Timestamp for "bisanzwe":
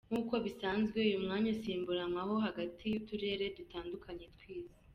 0.45-0.97